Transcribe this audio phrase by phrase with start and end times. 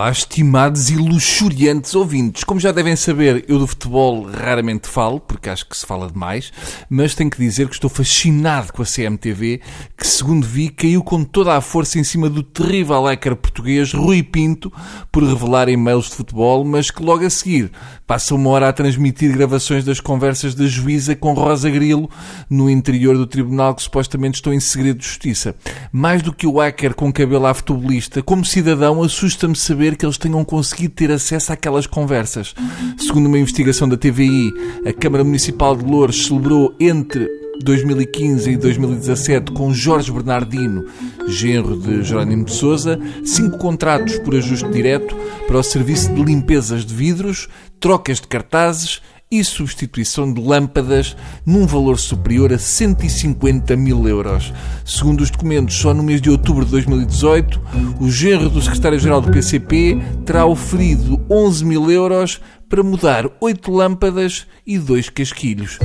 [0.00, 2.42] Olá, estimados e luxuriantes ouvintes.
[2.42, 6.50] Como já devem saber, eu do futebol raramente falo, porque acho que se fala demais,
[6.88, 9.60] mas tenho que dizer que estou fascinado com a CMTV,
[9.94, 14.22] que, segundo vi, caiu com toda a força em cima do terrível hacker português Rui
[14.22, 14.72] Pinto
[15.12, 17.70] por revelar e-mails de futebol, mas que logo a seguir
[18.06, 22.10] passa uma hora a transmitir gravações das conversas da juíza com Rosa Grilo
[22.48, 25.54] no interior do tribunal que supostamente estão em segredo de justiça.
[25.92, 30.18] Mais do que o hacker com cabelo à futebolista, como cidadão, assusta-me saber que eles
[30.18, 32.54] tenham conseguido ter acesso àquelas conversas.
[32.98, 34.52] Segundo uma investigação da TVI,
[34.86, 37.28] a Câmara Municipal de Lourdes celebrou entre
[37.62, 40.86] 2015 e 2017 com Jorge Bernardino,
[41.28, 45.14] genro de Jerónimo de Souza, cinco contratos por ajuste direto
[45.46, 51.16] para o serviço de limpezas de vidros, trocas de cartazes e substituição de lâmpadas
[51.46, 54.52] num valor superior a 150 mil euros.
[54.84, 57.60] Segundo os documentos, só no mês de outubro de 2018,
[58.00, 64.46] o genro do secretário-geral do PCP terá oferido 11 mil euros para mudar oito lâmpadas
[64.66, 65.78] e dois casquilhos.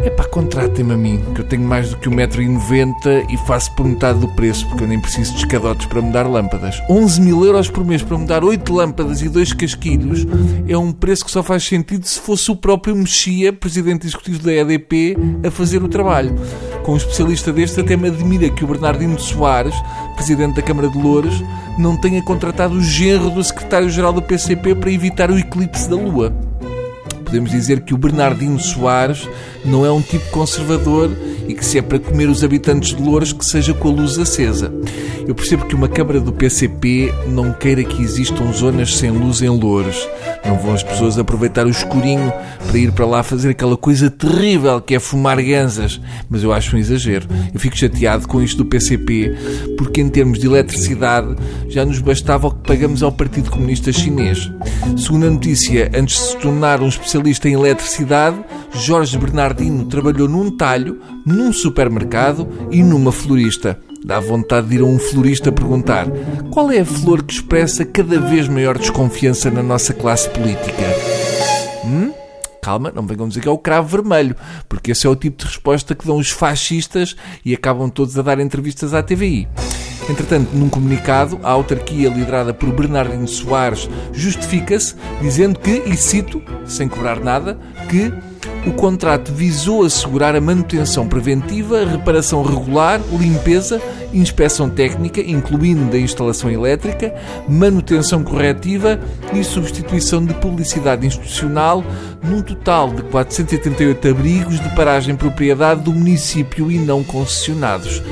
[0.00, 3.84] É pá, contratem-me a mim, que eu tenho mais do que 1,90m e faço por
[3.84, 6.80] metade do preço, porque eu nem preciso de escadotes para mudar lâmpadas.
[6.88, 10.24] 11 mil euros por mês para mudar 8 lâmpadas e 2 casquilhos
[10.68, 14.52] é um preço que só faz sentido se fosse o próprio Mexia, presidente executivo da
[14.52, 16.34] EDP, a fazer o trabalho.
[16.84, 19.74] Com um especialista deste, até me admira que o Bernardino Soares,
[20.14, 21.42] presidente da Câmara de Louros,
[21.76, 26.47] não tenha contratado o genro do secretário-geral do PCP para evitar o eclipse da Lua
[27.28, 29.28] podemos dizer que o Bernardino Soares
[29.62, 31.10] não é um tipo conservador
[31.48, 34.18] e que se é para comer os habitantes de Louros que seja com a luz
[34.18, 34.72] acesa.
[35.26, 39.48] Eu percebo que uma Câmara do PCP não queira que existam zonas sem luz em
[39.48, 40.08] Louros.
[40.46, 42.32] Não vão as pessoas aproveitar o escurinho
[42.66, 46.00] para ir para lá fazer aquela coisa terrível que é fumar ganzas.
[46.30, 47.26] Mas eu acho um exagero.
[47.52, 49.36] Eu fico chateado com isto do PCP,
[49.76, 51.36] porque em termos de eletricidade
[51.68, 54.50] já nos bastava o que pagamos ao Partido Comunista Chinês.
[54.96, 58.38] Segundo a notícia, antes de se tornar um especialista em eletricidade,
[58.72, 61.00] Jorge Bernardino trabalhou num talho,
[61.38, 63.78] num supermercado e numa florista.
[64.04, 66.08] Dá vontade de ir a um florista perguntar
[66.50, 70.82] qual é a flor que expressa cada vez maior desconfiança na nossa classe política.
[71.84, 72.12] Hum?
[72.60, 74.34] Calma, não venham dizer que é o cravo vermelho,
[74.68, 78.22] porque esse é o tipo de resposta que dão os fascistas e acabam todos a
[78.22, 79.46] dar entrevistas à TVI.
[80.10, 86.88] Entretanto, num comunicado, a autarquia liderada por Bernardino Soares justifica-se dizendo que, e cito, sem
[86.88, 88.12] cobrar nada, que
[88.68, 93.80] o contrato visou assegurar a manutenção preventiva, reparação regular, limpeza,
[94.12, 97.14] inspeção técnica, incluindo da instalação elétrica,
[97.48, 99.00] manutenção corretiva
[99.32, 101.82] e substituição de publicidade institucional,
[102.22, 108.02] num total de 488 abrigos de paragem propriedade do município e não concessionados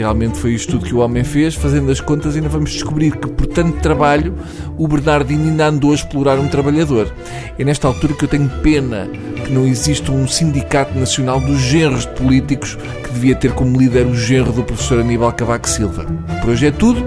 [0.00, 3.28] realmente foi isto tudo que o homem fez, fazendo as contas, ainda vamos descobrir que,
[3.28, 4.34] por tanto trabalho,
[4.76, 7.12] o Bernardino ainda andou a explorar um trabalhador.
[7.58, 9.08] É nesta altura que eu tenho pena
[9.44, 14.06] que não existe um sindicato nacional dos genros de políticos que devia ter como líder
[14.06, 16.06] o genro do professor Aníbal Cavaco Silva.
[16.40, 17.06] Por hoje é tudo.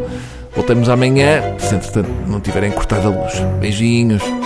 [0.56, 3.34] Voltamos amanhã, se entretanto não tiverem cortado a luz.
[3.60, 4.43] Beijinhos.